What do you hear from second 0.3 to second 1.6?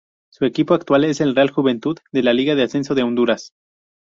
Su equipo actual es el Real